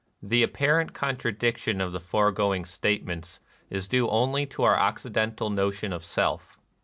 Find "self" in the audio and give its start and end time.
6.03-6.57